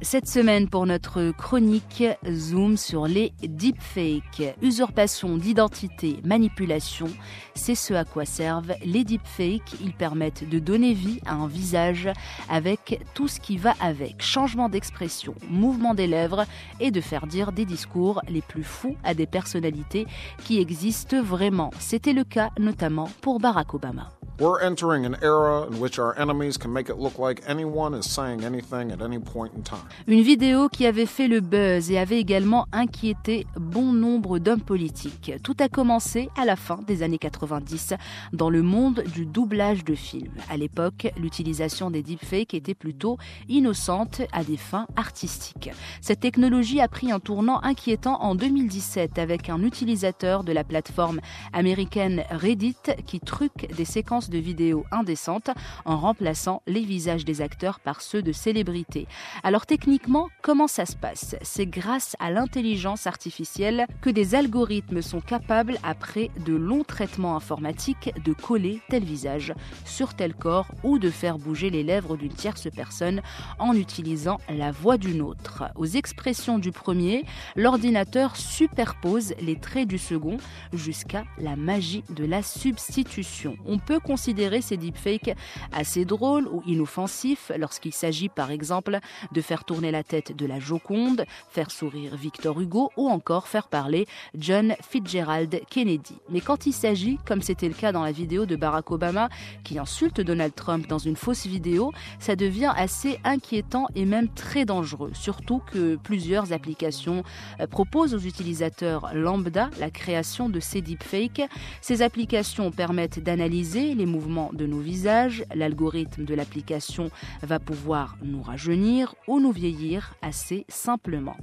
Cette 0.00 0.28
semaine, 0.28 0.68
pour 0.68 0.86
notre 0.86 1.32
chronique, 1.32 2.04
zoom 2.30 2.76
sur 2.76 3.08
les 3.08 3.32
deepfakes. 3.42 4.54
Usurpation 4.62 5.36
d'identité, 5.36 6.20
manipulation, 6.24 7.08
c'est 7.54 7.74
ce 7.74 7.94
à 7.94 8.04
quoi 8.04 8.24
servent 8.24 8.74
les 8.84 9.02
deepfakes. 9.02 9.74
Ils 9.82 9.92
permettent 9.92 10.48
de 10.48 10.60
donner 10.60 10.94
vie 10.94 11.20
à 11.26 11.34
un 11.34 11.48
visage 11.48 12.08
avec 12.48 13.00
tout 13.14 13.26
ce 13.26 13.40
qui 13.40 13.56
va 13.56 13.74
avec. 13.80 14.22
Changement 14.22 14.68
d'expression, 14.68 15.34
mouvement 15.50 15.94
des 15.94 16.06
lèvres 16.06 16.44
et 16.78 16.92
de 16.92 17.00
faire 17.00 17.26
dire 17.26 17.50
des 17.50 17.64
discours 17.64 18.22
les 18.28 18.42
plus 18.42 18.64
fous 18.64 18.96
à 19.02 19.14
des 19.14 19.26
personnalités 19.26 20.06
qui 20.44 20.60
existent 20.60 21.20
vraiment. 21.20 21.70
C'était 21.80 22.12
le 22.12 22.22
cas 22.22 22.50
notamment 22.58 23.10
pour 23.20 23.40
Barack 23.40 23.74
Obama. 23.74 24.10
We're 24.40 24.62
entering 24.62 25.04
an 25.04 25.16
era 25.20 25.66
in 25.66 25.80
which 25.80 25.98
our 25.98 26.16
enemies 26.16 26.56
can 26.56 26.72
make 26.72 26.88
it 26.88 26.96
look 26.96 27.18
like 27.18 27.42
anyone 27.48 27.92
is 27.92 28.08
saying 28.08 28.44
anything 28.44 28.92
at 28.92 29.02
any 29.02 29.18
point 29.18 29.52
in 29.54 29.64
time. 29.64 29.87
Une 30.06 30.22
vidéo 30.22 30.68
qui 30.68 30.86
avait 30.86 31.06
fait 31.06 31.28
le 31.28 31.40
buzz 31.40 31.90
et 31.90 31.98
avait 31.98 32.18
également 32.18 32.66
inquiété 32.72 33.46
bon 33.56 33.92
nombre 33.92 34.38
d'hommes 34.38 34.60
politiques. 34.60 35.32
Tout 35.42 35.56
a 35.60 35.68
commencé 35.68 36.28
à 36.36 36.44
la 36.44 36.56
fin 36.56 36.80
des 36.86 37.02
années 37.02 37.18
90 37.18 37.94
dans 38.32 38.50
le 38.50 38.62
monde 38.62 39.02
du 39.14 39.26
doublage 39.26 39.84
de 39.84 39.94
films. 39.94 40.32
À 40.48 40.56
l'époque, 40.56 41.08
l'utilisation 41.18 41.90
des 41.90 42.02
deepfakes 42.02 42.54
était 42.54 42.74
plutôt 42.74 43.18
innocente 43.48 44.22
à 44.32 44.44
des 44.44 44.56
fins 44.56 44.86
artistiques. 44.96 45.70
Cette 46.00 46.20
technologie 46.20 46.80
a 46.80 46.88
pris 46.88 47.10
un 47.10 47.20
tournant 47.20 47.62
inquiétant 47.62 48.22
en 48.22 48.34
2017 48.34 49.18
avec 49.18 49.48
un 49.48 49.62
utilisateur 49.62 50.44
de 50.44 50.52
la 50.52 50.64
plateforme 50.64 51.20
américaine 51.52 52.24
Reddit 52.30 52.76
qui 53.06 53.20
truque 53.20 53.68
des 53.76 53.84
séquences 53.84 54.30
de 54.30 54.38
vidéos 54.38 54.84
indécentes 54.90 55.50
en 55.84 55.96
remplaçant 55.96 56.62
les 56.66 56.82
visages 56.82 57.24
des 57.24 57.40
acteurs 57.40 57.80
par 57.80 58.00
ceux 58.00 58.22
de 58.22 58.32
célébrités. 58.32 59.06
Alors 59.42 59.66
techniquement, 59.78 60.28
comment 60.42 60.66
ça 60.66 60.86
se 60.86 60.96
passe? 60.96 61.36
C'est 61.42 61.66
grâce 61.66 62.16
à 62.18 62.32
l'intelligence 62.32 63.06
artificielle 63.06 63.86
que 64.00 64.10
des 64.10 64.34
algorithmes 64.34 65.02
sont 65.02 65.20
capables, 65.20 65.78
après 65.84 66.30
de 66.44 66.54
longs 66.54 66.82
traitements 66.82 67.36
informatiques, 67.36 68.12
de 68.24 68.32
coller 68.32 68.80
tel 68.88 69.04
visage 69.04 69.54
sur 69.84 70.14
tel 70.14 70.34
corps 70.34 70.66
ou 70.82 70.98
de 70.98 71.10
faire 71.10 71.38
bouger 71.38 71.70
les 71.70 71.84
lèvres 71.84 72.16
d'une 72.16 72.32
tierce 72.32 72.66
personne 72.74 73.22
en 73.60 73.72
utilisant 73.74 74.38
la 74.48 74.72
voix 74.72 74.98
d'une 74.98 75.22
autre. 75.22 75.64
Aux 75.76 75.86
expressions 75.86 76.58
du 76.58 76.72
premier, 76.72 77.24
l'ordinateur 77.54 78.34
superpose 78.36 79.34
les 79.40 79.60
traits 79.60 79.86
du 79.86 79.98
second 79.98 80.38
jusqu'à 80.72 81.22
la 81.38 81.54
magie 81.54 82.02
de 82.10 82.24
la 82.24 82.42
substitution. 82.42 83.56
On 83.64 83.78
peut 83.78 84.00
considérer 84.00 84.60
ces 84.60 84.76
deepfakes 84.76 85.36
assez 85.72 86.04
drôles 86.04 86.48
ou 86.48 86.62
inoffensifs 86.66 87.52
lorsqu'il 87.56 87.92
s'agit 87.92 88.28
par 88.28 88.50
exemple 88.50 88.98
de 89.30 89.40
faire 89.40 89.64
tourner 89.68 89.90
la 89.90 90.02
tête 90.02 90.34
de 90.34 90.46
la 90.46 90.58
Joconde, 90.58 91.26
faire 91.50 91.70
sourire 91.70 92.16
Victor 92.16 92.58
Hugo 92.58 92.90
ou 92.96 93.10
encore 93.10 93.48
faire 93.48 93.68
parler 93.68 94.06
John 94.34 94.74
Fitzgerald 94.80 95.60
Kennedy. 95.68 96.14
Mais 96.30 96.40
quand 96.40 96.64
il 96.64 96.72
s'agit, 96.72 97.18
comme 97.26 97.42
c'était 97.42 97.68
le 97.68 97.74
cas 97.74 97.92
dans 97.92 98.02
la 98.02 98.10
vidéo 98.10 98.46
de 98.46 98.56
Barack 98.56 98.90
Obama 98.90 99.28
qui 99.64 99.78
insulte 99.78 100.22
Donald 100.22 100.54
Trump 100.54 100.86
dans 100.86 100.96
une 100.96 101.16
fausse 101.16 101.46
vidéo, 101.46 101.92
ça 102.18 102.34
devient 102.34 102.72
assez 102.74 103.20
inquiétant 103.24 103.88
et 103.94 104.06
même 104.06 104.30
très 104.30 104.64
dangereux, 104.64 105.10
surtout 105.12 105.60
que 105.70 105.96
plusieurs 105.96 106.54
applications 106.54 107.22
euh, 107.60 107.66
proposent 107.66 108.14
aux 108.14 108.20
utilisateurs 108.20 109.10
lambda 109.12 109.68
la 109.78 109.90
création 109.90 110.48
de 110.48 110.60
ces 110.60 110.80
deepfakes. 110.80 111.42
Ces 111.82 112.00
applications 112.00 112.70
permettent 112.70 113.22
d'analyser 113.22 113.94
les 113.94 114.06
mouvements 114.06 114.50
de 114.54 114.64
nos 114.64 114.80
visages, 114.80 115.44
l'algorithme 115.54 116.24
de 116.24 116.34
l'application 116.34 117.10
va 117.42 117.58
pouvoir 117.58 118.16
nous 118.22 118.40
rajeunir 118.40 119.14
ou 119.26 119.40
nous 119.40 119.52
vieillir 119.58 120.14
assez 120.22 120.64
simplement. 120.68 121.36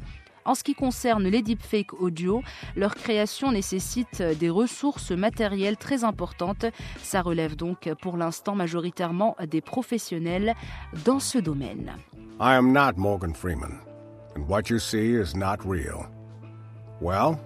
En 0.46 0.54
ce 0.54 0.64
qui 0.64 0.76
concerne 0.76 1.24
les 1.28 1.42
deepfakes 1.42 1.94
audio, 2.00 2.44
leur 2.76 2.94
création 2.94 3.52
nécessite 3.52 4.22
des 4.22 4.50
ressources 4.50 5.12
matérielles 5.12 5.78
très 5.78 6.04
importantes. 6.04 6.68
Ça 7.02 7.22
relève 7.22 7.56
donc 7.56 7.92
pour 8.02 8.16
l'instant 8.16 8.56
majoritairement 8.56 9.36
des 9.50 9.62
professionnels 9.62 10.54
dans 11.04 11.20
ce 11.20 11.40
domaine. 11.40 11.94
I 12.40 12.54
am 12.54 12.72
not 12.72 12.94
Morgan 12.98 13.34
Freeman, 13.34 13.80
and 14.36 14.48
what 14.48 14.70
you 14.70 14.78
see 14.78 15.16
is 15.16 15.36
not 15.36 15.58
real. 15.66 16.06
Well, 17.02 17.40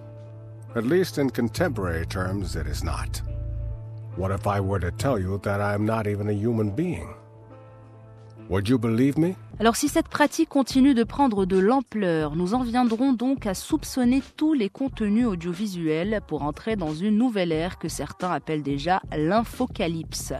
at 0.76 0.84
least 0.84 1.18
in 1.18 1.30
contemporary 1.30 2.06
terms, 2.06 2.54
it 2.54 2.66
is 2.66 2.84
not. 2.84 3.22
What 4.16 4.30
if 4.30 4.46
I 4.46 4.60
were 4.60 4.80
to 4.80 4.90
tell 4.90 5.18
you 5.18 5.38
that 5.42 5.60
I 5.60 5.74
am 5.74 5.86
not 5.86 6.06
even 6.06 6.28
a 6.28 6.34
human 6.34 6.70
being? 6.70 7.14
Alors 9.60 9.76
si 9.76 9.86
cette 9.86 10.08
pratique 10.08 10.48
continue 10.48 10.92
de 10.92 11.04
prendre 11.04 11.46
de 11.46 11.56
l'ampleur, 11.56 12.34
nous 12.34 12.54
en 12.54 12.64
viendrons 12.64 13.12
donc 13.12 13.46
à 13.46 13.54
soupçonner 13.54 14.24
tous 14.36 14.54
les 14.54 14.68
contenus 14.68 15.26
audiovisuels 15.26 16.20
pour 16.26 16.42
entrer 16.42 16.74
dans 16.74 16.92
une 16.92 17.16
nouvelle 17.16 17.52
ère 17.52 17.78
que 17.78 17.88
certains 17.88 18.32
appellent 18.32 18.64
déjà 18.64 19.02
l'infocalypse. 19.16 20.32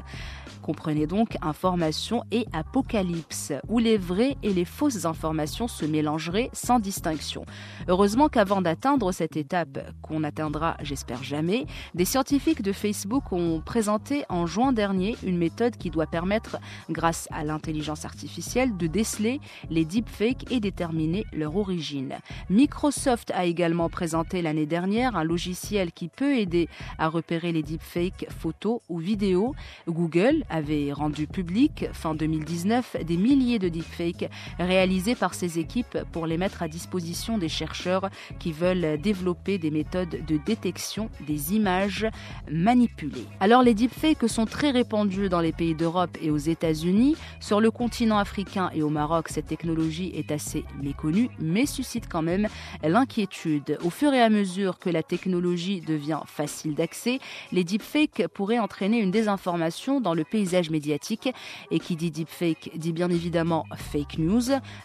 Comprenez 0.62 1.06
donc 1.06 1.36
information 1.42 2.24
et 2.30 2.46
apocalypse, 2.52 3.52
où 3.68 3.78
les 3.78 3.96
vraies 3.96 4.36
et 4.42 4.52
les 4.52 4.64
fausses 4.64 5.04
informations 5.04 5.68
se 5.68 5.84
mélangeraient 5.84 6.50
sans 6.52 6.78
distinction. 6.78 7.44
Heureusement 7.88 8.28
qu'avant 8.28 8.62
d'atteindre 8.62 9.12
cette 9.12 9.36
étape, 9.36 9.78
qu'on 10.02 10.24
atteindra, 10.24 10.76
j'espère 10.82 11.22
jamais, 11.22 11.66
des 11.94 12.04
scientifiques 12.04 12.62
de 12.62 12.72
Facebook 12.72 13.32
ont 13.32 13.60
présenté 13.64 14.24
en 14.28 14.46
juin 14.46 14.72
dernier 14.72 15.16
une 15.22 15.38
méthode 15.38 15.76
qui 15.76 15.90
doit 15.90 16.06
permettre, 16.06 16.58
grâce 16.90 17.28
à 17.30 17.44
l'intelligence 17.44 18.04
artificielle, 18.04 18.76
de 18.76 18.86
déceler 18.86 19.40
les 19.70 19.84
deepfakes 19.84 20.50
et 20.50 20.60
déterminer 20.60 21.24
leur 21.32 21.56
origine. 21.56 22.16
Microsoft 22.48 23.30
a 23.34 23.44
également 23.44 23.88
présenté 23.88 24.42
l'année 24.42 24.66
dernière 24.66 25.16
un 25.16 25.24
logiciel 25.24 25.92
qui 25.92 26.08
peut 26.08 26.36
aider 26.36 26.68
à 26.98 27.08
repérer 27.08 27.52
les 27.52 27.62
deepfakes 27.62 28.26
photos 28.30 28.80
ou 28.88 28.98
vidéos. 28.98 29.54
Google 29.88 30.44
avait 30.50 30.92
rendu 30.92 31.26
public 31.26 31.86
fin 31.92 32.14
2019 32.14 32.96
des 33.04 33.16
milliers 33.16 33.58
de 33.58 33.68
deepfakes 33.68 34.28
réalisés 34.58 35.14
par 35.14 35.34
ses 35.34 35.58
équipes 35.58 35.98
pour 36.12 36.26
les 36.26 36.36
mettre 36.36 36.62
à 36.62 36.68
disposition 36.68 37.38
des 37.38 37.48
chercheurs 37.48 38.10
qui 38.38 38.52
veulent 38.52 39.00
développer 39.00 39.58
des 39.58 39.70
méthodes 39.70 40.24
de 40.26 40.36
détection 40.36 41.10
des 41.26 41.54
images 41.54 42.06
manipulées. 42.50 43.26
Alors 43.40 43.62
les 43.62 43.74
deepfakes 43.74 44.28
sont 44.28 44.46
très 44.46 44.70
répandus 44.70 45.28
dans 45.28 45.40
les 45.40 45.52
pays 45.52 45.74
d'Europe 45.74 46.16
et 46.20 46.30
aux 46.30 46.36
États-Unis. 46.36 47.16
Sur 47.40 47.60
le 47.60 47.70
continent 47.70 48.18
africain 48.18 48.70
et 48.74 48.82
au 48.82 48.90
Maroc, 48.90 49.28
cette 49.28 49.46
technologie 49.46 50.12
est 50.14 50.30
assez 50.30 50.64
méconnue 50.82 51.30
mais 51.38 51.66
suscite 51.66 52.08
quand 52.08 52.22
même 52.22 52.48
l'inquiétude. 52.82 53.78
Au 53.84 53.90
fur 53.90 54.12
et 54.12 54.20
à 54.20 54.30
mesure 54.30 54.78
que 54.78 54.90
la 54.90 55.02
technologie 55.02 55.80
devient 55.80 56.20
facile 56.26 56.74
d'accès, 56.74 57.18
les 57.52 57.64
deepfakes 57.64 58.26
pourraient 58.34 58.58
entraîner 58.58 58.98
une 58.98 59.10
désinformation 59.10 60.00
dans 60.00 60.14
le 60.14 60.24
paysage 60.40 60.70
médiatique. 60.70 61.28
Et 61.70 61.78
qui 61.78 61.96
dit 61.96 62.10
deepfake 62.10 62.70
dit 62.76 62.92
bien 62.92 63.10
évidemment 63.10 63.66
fake 63.76 64.18
news. 64.18 64.42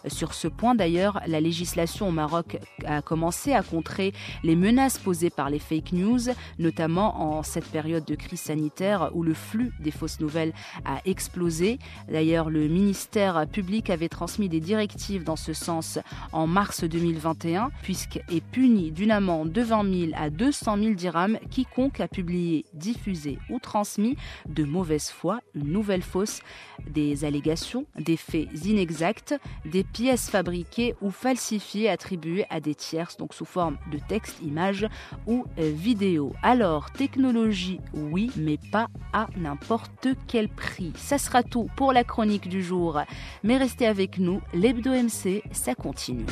Sur 0.08 0.34
ce 0.34 0.48
point 0.48 0.76
d'ailleurs, 0.76 1.22
la 1.28 1.40
législation 1.40 2.10
au 2.10 2.12
Maroc 2.12 2.58
a 2.86 3.02
commencé 3.02 3.54
à 3.54 3.64
contrer 3.64 4.14
les 4.44 4.56
menaces 4.56 4.98
posées 4.98 5.30
par 5.30 5.50
les 5.50 5.60
fake 5.60 5.94
news, 5.94 6.20
notamment 6.60 7.38
en 7.38 7.44
cette 7.44 7.66
période 7.66 8.06
de 8.06 8.16
crise 8.16 8.42
sanitaire 8.42 9.12
où 9.14 9.24
le 9.24 9.34
flux 9.34 9.72
des 9.80 9.92
fausses 9.92 10.20
nouvelles 10.20 10.54
a 10.84 11.00
explosé. 11.06 11.80
D'ailleurs, 12.10 12.50
le 12.50 12.68
ministère 12.68 13.48
public 13.48 13.90
avait 13.90 14.10
transmis 14.10 14.50
des 14.50 14.60
directives 14.60 15.24
dans 15.24 15.36
ce 15.36 15.54
sens 15.54 16.00
en 16.34 16.48
mars 16.48 16.84
2021, 16.84 17.70
puisqu'est 17.82 18.42
puni 18.52 18.92
d'une 18.92 19.12
amende 19.12 19.52
de 19.52 19.62
20 19.62 20.08
000 20.08 20.12
à 20.16 20.30
200 20.30 20.78
000 20.78 20.94
dirhams 20.96 21.40
quiconque 21.50 22.02
a 22.02 22.08
publié, 22.08 22.66
diffusé 22.74 23.40
ou 23.50 23.60
transmis 23.60 24.18
de 24.48 24.64
mauvaise 24.64 25.10
foi 25.10 25.40
une 25.56 25.72
nouvelle 25.72 26.02
fausse, 26.02 26.42
des 26.88 27.26
allégations, 27.26 27.86
des 28.00 28.18
faits 28.18 28.48
inexacts, 28.66 29.36
des 29.66 29.84
pièces 29.84 30.30
fabriquées 30.30 30.96
ou 31.02 31.12
falsifiées 31.12 31.90
attribuées 31.90 32.46
à 32.50 32.60
des 32.60 32.76
tierces, 32.76 33.18
donc 33.18 33.34
sous 33.34 33.46
forme 33.46 33.78
de 33.92 34.00
texte, 34.08 34.38
image 34.42 34.88
ou 35.28 35.46
euh, 35.58 35.72
vidéo. 35.74 36.34
Alors, 36.44 36.92
technologie, 36.92 37.80
oui, 37.94 38.32
mais 38.38 38.60
pas 38.72 38.88
à 39.14 39.28
n'importe 39.38 40.08
quel 40.28 40.50
prix. 40.50 40.94
Ça 40.96 41.18
sera 41.18 41.44
tout 41.44 41.70
pour 41.76 41.94
la 41.94 42.04
chronique 42.04 42.50
du 42.50 42.64
jour. 42.64 43.02
Mais 43.44 43.58
restez 43.58 43.88
avec 43.88 44.20
nous, 44.20 44.42
l'Hebdo 44.54 44.92
MC, 44.92 45.44
ça 45.52 45.76
continue. 45.76 46.26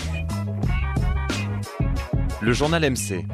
Le 2.42 2.52
journal 2.52 2.92
MC. 2.92 3.26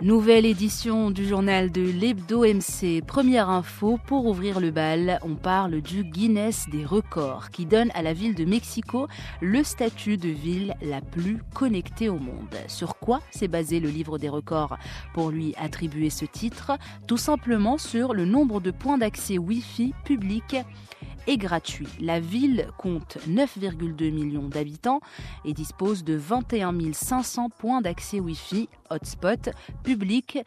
Nouvelle 0.00 0.46
édition 0.46 1.10
du 1.10 1.26
journal 1.26 1.72
de 1.72 1.82
l'Hebdo 1.82 2.44
MC. 2.44 3.02
Première 3.04 3.50
info, 3.50 3.98
pour 4.06 4.26
ouvrir 4.26 4.60
le 4.60 4.70
bal, 4.70 5.18
on 5.22 5.34
parle 5.34 5.80
du 5.80 6.04
Guinness 6.04 6.66
des 6.70 6.84
records 6.84 7.50
qui 7.50 7.66
donne 7.66 7.90
à 7.94 8.02
la 8.02 8.12
ville 8.12 8.36
de 8.36 8.44
Mexico 8.44 9.08
le 9.40 9.64
statut 9.64 10.16
de 10.16 10.28
ville 10.28 10.76
la 10.82 11.00
plus 11.00 11.42
connectée 11.52 12.08
au 12.08 12.20
monde. 12.20 12.54
Sur 12.68 13.00
quoi 13.00 13.22
s'est 13.32 13.48
basé 13.48 13.80
le 13.80 13.88
livre 13.88 14.18
des 14.18 14.28
records? 14.28 14.78
Pour 15.14 15.30
lui 15.30 15.52
attribuer 15.56 16.10
ce 16.10 16.26
titre 16.26 16.78
Tout 17.08 17.16
simplement 17.16 17.76
sur 17.76 18.14
le 18.14 18.24
nombre 18.24 18.60
de 18.60 18.70
points 18.70 18.98
d'accès 18.98 19.36
Wi-Fi 19.36 19.94
publics 20.04 20.58
est 21.28 21.36
gratuit. 21.36 21.88
La 22.00 22.20
ville 22.20 22.68
compte 22.78 23.18
9,2 23.28 24.12
millions 24.12 24.48
d'habitants 24.48 25.00
et 25.44 25.52
dispose 25.52 26.02
de 26.02 26.14
21 26.14 26.74
500 26.92 27.50
points 27.50 27.82
d'accès 27.82 28.18
Wi-Fi, 28.18 28.68
hotspot, 28.90 29.50
publics 29.82 30.38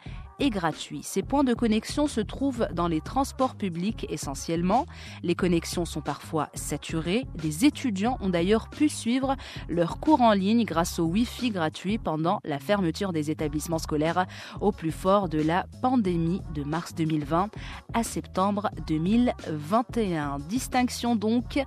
et 0.42 0.50
gratuits. 0.50 1.02
Ces 1.02 1.22
points 1.22 1.44
de 1.44 1.54
connexion 1.54 2.06
se 2.08 2.20
trouvent 2.20 2.66
dans 2.72 2.88
les 2.88 3.00
transports 3.00 3.54
publics 3.54 4.06
essentiellement. 4.10 4.86
Les 5.22 5.34
connexions 5.34 5.84
sont 5.84 6.00
parfois 6.00 6.48
saturées. 6.54 7.26
Les 7.42 7.64
étudiants 7.64 8.18
ont 8.20 8.28
d'ailleurs 8.28 8.68
pu 8.68 8.88
suivre 8.88 9.36
leurs 9.68 10.00
cours 10.00 10.20
en 10.20 10.32
ligne 10.32 10.64
grâce 10.64 10.98
au 10.98 11.04
Wi-Fi 11.04 11.50
gratuit 11.50 11.98
pendant 11.98 12.40
la 12.44 12.58
fermeture 12.58 13.12
des 13.12 13.30
établissements 13.30 13.78
scolaires 13.78 14.26
au 14.60 14.72
plus 14.72 14.92
fort 14.92 15.28
de 15.28 15.40
la 15.40 15.66
pandémie 15.80 16.42
de 16.54 16.64
mars 16.64 16.94
2020 16.94 17.50
à 17.94 18.02
septembre 18.02 18.70
2021. 18.88 20.38
Distinction 20.48 21.14
donc 21.14 21.62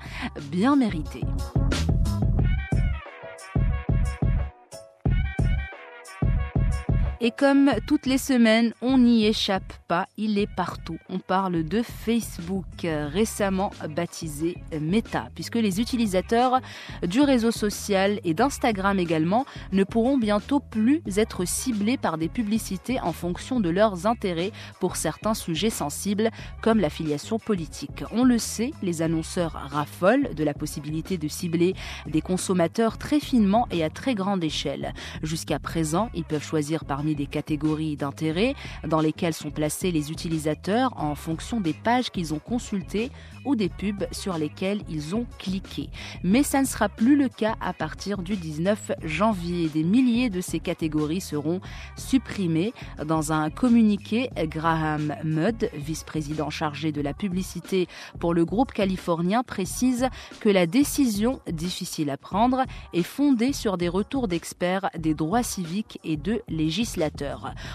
bien 0.51 0.75
méritée. 0.75 1.23
Et 7.21 7.31
comme 7.31 7.71
toutes 7.87 8.07
les 8.07 8.17
semaines, 8.17 8.73
on 8.81 8.97
n'y 8.97 9.25
échappe 9.25 9.73
pas, 9.87 10.05
il 10.17 10.37
est 10.37 10.53
partout. 10.53 10.97
On 11.09 11.19
parle 11.19 11.63
de 11.63 11.81
Facebook, 11.81 12.65
récemment 12.83 13.71
baptisé 13.89 14.57
Meta, 14.81 15.29
puisque 15.33 15.55
les 15.55 15.79
utilisateurs 15.79 16.59
du 17.07 17.21
réseau 17.21 17.51
social 17.51 18.19
et 18.25 18.33
d'Instagram 18.33 18.99
également 18.99 19.45
ne 19.71 19.85
pourront 19.85 20.17
bientôt 20.17 20.59
plus 20.59 21.01
être 21.15 21.45
ciblés 21.45 21.95
par 21.95 22.17
des 22.17 22.27
publicités 22.27 22.99
en 22.99 23.13
fonction 23.13 23.61
de 23.61 23.69
leurs 23.69 24.07
intérêts 24.07 24.51
pour 24.81 24.97
certains 24.97 25.33
sujets 25.33 25.69
sensibles, 25.69 26.31
comme 26.61 26.81
l'affiliation 26.81 27.39
politique. 27.39 28.03
On 28.11 28.25
le 28.25 28.37
sait, 28.37 28.71
les 28.83 29.01
annonceurs 29.01 29.53
raffolent 29.71 30.35
de 30.35 30.43
la 30.43 30.53
possibilité 30.53 31.17
de 31.17 31.29
cibler 31.29 31.75
des 32.07 32.21
consommateurs 32.21 32.97
très 32.97 33.21
finement 33.21 33.67
et 33.71 33.85
à 33.85 33.89
très 33.89 34.15
grande 34.15 34.43
échelle. 34.43 34.93
Jusqu'à 35.23 35.59
présent, 35.59 36.09
ils 36.13 36.25
peuvent 36.25 36.43
choisir 36.43 36.83
parmi 36.83 37.14
des 37.15 37.25
catégories 37.25 37.95
d'intérêt 37.95 38.55
dans 38.87 38.99
lesquelles 38.99 39.33
sont 39.33 39.51
placés 39.51 39.91
les 39.91 40.11
utilisateurs 40.11 40.93
en 40.97 41.15
fonction 41.15 41.59
des 41.59 41.73
pages 41.73 42.11
qu'ils 42.11 42.33
ont 42.33 42.39
consultées 42.39 43.11
ou 43.45 43.55
des 43.55 43.69
pubs 43.69 44.05
sur 44.11 44.37
lesquelles 44.37 44.81
ils 44.89 45.15
ont 45.15 45.25
cliqué. 45.37 45.89
Mais 46.23 46.43
ça 46.43 46.61
ne 46.61 46.65
sera 46.65 46.89
plus 46.89 47.15
le 47.15 47.29
cas 47.29 47.55
à 47.61 47.73
partir 47.73 48.21
du 48.23 48.35
19 48.35 48.91
janvier. 49.03 49.69
Des 49.69 49.83
milliers 49.83 50.29
de 50.29 50.41
ces 50.41 50.59
catégories 50.59 51.21
seront 51.21 51.61
supprimées. 51.95 52.73
Dans 53.05 53.31
un 53.31 53.49
communiqué, 53.49 54.29
Graham 54.35 55.15
Mudd, 55.23 55.69
vice-président 55.73 56.49
chargé 56.49 56.91
de 56.91 57.01
la 57.01 57.13
publicité 57.13 57.87
pour 58.19 58.33
le 58.33 58.45
groupe 58.45 58.71
californien, 58.71 59.43
précise 59.43 60.07
que 60.39 60.49
la 60.49 60.65
décision, 60.65 61.39
difficile 61.51 62.09
à 62.09 62.17
prendre, 62.17 62.63
est 62.93 63.03
fondée 63.03 63.53
sur 63.53 63.77
des 63.77 63.89
retours 63.89 64.27
d'experts 64.27 64.89
des 64.97 65.13
droits 65.13 65.43
civiques 65.43 65.99
et 66.03 66.17
de 66.17 66.41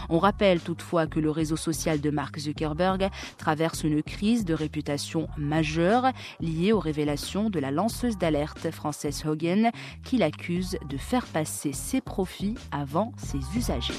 On 0.09 0.19
rappelle 0.19 0.61
toutefois 0.61 1.07
que 1.07 1.21
le 1.21 1.31
réseau 1.31 1.57
social 1.57 2.01
de 2.01 2.11
Mark 2.11 2.39
Zuckerberg 2.39 3.09
traverse 3.39 3.85
une 3.85 4.03
crise 4.03 4.45
de 4.45 4.55
réputation 4.55 5.29
majeure 5.37 6.13
liée 6.41 6.73
aux 6.73 6.81
révélations 6.81 7.51
de 7.51 7.59
la 7.59 7.71
lanceuse 7.71 8.19
d'alerte 8.19 8.71
française 8.71 9.25
Hogan 9.27 9.71
qui 10.05 10.19
l'accuse 10.19 10.79
de 10.89 10.97
faire 10.97 11.27
passer 11.27 11.73
ses 11.73 12.01
profits 12.01 12.57
avant 12.73 13.13
ses 13.17 13.41
usagers. 13.57 13.95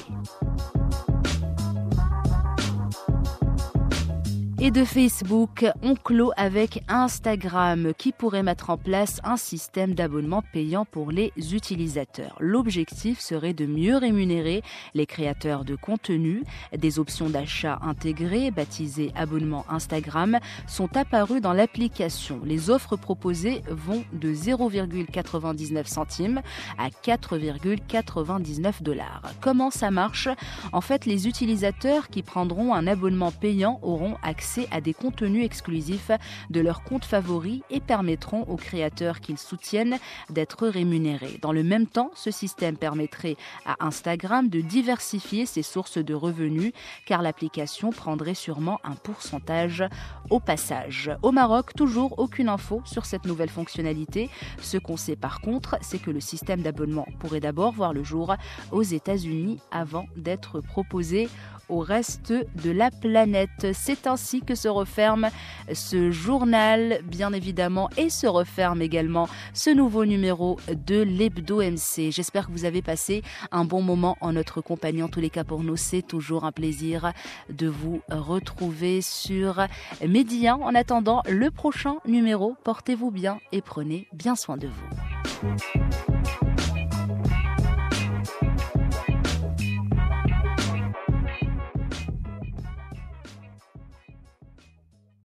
Et 4.64 4.70
de 4.70 4.84
Facebook, 4.84 5.66
on 5.82 5.96
clôt 5.96 6.30
avec 6.36 6.84
Instagram 6.86 7.92
qui 7.98 8.12
pourrait 8.12 8.44
mettre 8.44 8.70
en 8.70 8.76
place 8.76 9.20
un 9.24 9.36
système 9.36 9.92
d'abonnement 9.92 10.44
payant 10.52 10.84
pour 10.84 11.10
les 11.10 11.32
utilisateurs. 11.52 12.36
L'objectif 12.38 13.18
serait 13.18 13.54
de 13.54 13.66
mieux 13.66 13.96
rémunérer 13.96 14.62
les 14.94 15.04
créateurs 15.04 15.64
de 15.64 15.74
contenu. 15.74 16.44
Des 16.78 17.00
options 17.00 17.28
d'achat 17.28 17.80
intégrées, 17.82 18.52
baptisées 18.52 19.10
abonnement 19.16 19.64
Instagram, 19.68 20.38
sont 20.68 20.96
apparues 20.96 21.40
dans 21.40 21.54
l'application. 21.54 22.40
Les 22.44 22.70
offres 22.70 22.94
proposées 22.94 23.62
vont 23.68 24.04
de 24.12 24.32
0,99 24.32 25.86
centimes 25.88 26.40
à 26.78 26.90
4,99 26.90 28.80
dollars. 28.84 29.22
Comment 29.40 29.72
ça 29.72 29.90
marche? 29.90 30.28
En 30.72 30.80
fait, 30.80 31.04
les 31.04 31.26
utilisateurs 31.26 32.10
qui 32.10 32.22
prendront 32.22 32.74
un 32.74 32.86
abonnement 32.86 33.32
payant 33.32 33.80
auront 33.82 34.18
accès 34.22 34.51
à 34.70 34.80
des 34.80 34.94
contenus 34.94 35.44
exclusifs 35.44 36.10
de 36.50 36.60
leurs 36.60 36.82
comptes 36.82 37.04
favoris 37.04 37.62
et 37.70 37.80
permettront 37.80 38.42
aux 38.42 38.56
créateurs 38.56 39.20
qu'ils 39.20 39.38
soutiennent 39.38 39.98
d'être 40.30 40.66
rémunérés. 40.68 41.38
Dans 41.40 41.52
le 41.52 41.62
même 41.62 41.86
temps, 41.86 42.10
ce 42.14 42.30
système 42.30 42.76
permettrait 42.76 43.36
à 43.66 43.84
Instagram 43.84 44.48
de 44.48 44.60
diversifier 44.60 45.46
ses 45.46 45.62
sources 45.62 45.98
de 45.98 46.14
revenus 46.14 46.72
car 47.06 47.22
l'application 47.22 47.90
prendrait 47.90 48.34
sûrement 48.34 48.80
un 48.84 48.94
pourcentage 48.94 49.84
au 50.30 50.40
passage. 50.40 51.10
Au 51.22 51.32
Maroc, 51.32 51.74
toujours 51.74 52.18
aucune 52.18 52.48
info 52.48 52.82
sur 52.84 53.06
cette 53.06 53.24
nouvelle 53.24 53.48
fonctionnalité. 53.48 54.30
Ce 54.60 54.78
qu'on 54.78 54.96
sait 54.96 55.16
par 55.16 55.40
contre, 55.40 55.76
c'est 55.80 56.00
que 56.00 56.10
le 56.10 56.20
système 56.20 56.62
d'abonnement 56.62 57.06
pourrait 57.18 57.40
d'abord 57.40 57.72
voir 57.72 57.92
le 57.92 58.04
jour 58.04 58.34
aux 58.70 58.82
États-Unis 58.82 59.60
avant 59.70 60.06
d'être 60.16 60.60
proposé 60.60 61.28
au 61.68 61.80
reste 61.80 62.32
de 62.32 62.70
la 62.70 62.90
planète. 62.90 63.68
C'est 63.72 64.06
ainsi 64.06 64.40
que 64.40 64.54
se 64.54 64.68
referme 64.68 65.28
ce 65.72 66.10
journal, 66.10 67.00
bien 67.04 67.32
évidemment, 67.32 67.88
et 67.96 68.10
se 68.10 68.26
referme 68.26 68.82
également 68.82 69.28
ce 69.54 69.70
nouveau 69.70 70.04
numéro 70.04 70.58
de 70.68 71.02
l'Hebdo 71.02 71.62
MC. 71.62 72.10
J'espère 72.10 72.46
que 72.46 72.52
vous 72.52 72.64
avez 72.64 72.82
passé 72.82 73.22
un 73.50 73.64
bon 73.64 73.82
moment 73.82 74.16
en 74.20 74.32
notre 74.32 74.60
compagnie. 74.60 75.02
En 75.02 75.08
tous 75.08 75.20
les 75.20 75.30
cas, 75.30 75.44
pour 75.44 75.62
nous, 75.62 75.76
c'est 75.76 76.02
toujours 76.02 76.44
un 76.44 76.52
plaisir 76.52 77.12
de 77.48 77.68
vous 77.68 78.00
retrouver 78.10 79.02
sur 79.02 79.66
Média. 80.06 80.56
En 80.56 80.74
attendant 80.74 81.22
le 81.28 81.50
prochain 81.50 81.96
numéro, 82.06 82.56
portez-vous 82.64 83.10
bien 83.10 83.38
et 83.52 83.62
prenez 83.62 84.08
bien 84.12 84.36
soin 84.36 84.56
de 84.56 84.68
vous. 84.68 86.41